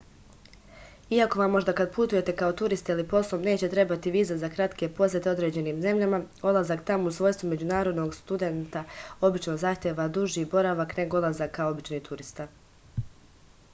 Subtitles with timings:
[1.15, 5.29] iako vam možda kad putujete kao turista ili poslom neće trebati viza za kratke posete
[5.33, 6.19] određenim zemljama
[6.51, 8.83] odlazak tamo u svojstvu međunarodnog studenta
[9.29, 12.47] obično zahteva duži boravak nego odlazak kao obični turista